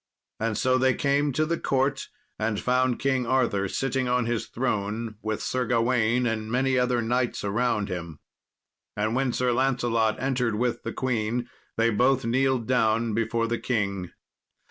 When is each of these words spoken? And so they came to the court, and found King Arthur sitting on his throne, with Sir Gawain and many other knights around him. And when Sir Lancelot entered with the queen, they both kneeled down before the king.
And 0.39 0.57
so 0.57 0.79
they 0.79 0.95
came 0.95 1.31
to 1.33 1.45
the 1.45 1.59
court, 1.59 2.07
and 2.39 2.59
found 2.59 2.97
King 2.97 3.27
Arthur 3.27 3.67
sitting 3.67 4.07
on 4.07 4.25
his 4.25 4.47
throne, 4.47 5.13
with 5.21 5.43
Sir 5.43 5.67
Gawain 5.67 6.25
and 6.25 6.49
many 6.51 6.75
other 6.75 7.03
knights 7.03 7.43
around 7.43 7.87
him. 7.87 8.17
And 8.97 9.13
when 9.13 9.31
Sir 9.31 9.51
Lancelot 9.51 10.19
entered 10.19 10.55
with 10.55 10.81
the 10.81 10.91
queen, 10.91 11.47
they 11.77 11.91
both 11.91 12.25
kneeled 12.25 12.65
down 12.67 13.13
before 13.13 13.45
the 13.45 13.59
king. 13.59 14.09